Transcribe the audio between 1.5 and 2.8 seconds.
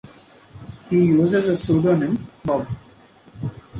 pseudonym, Bob.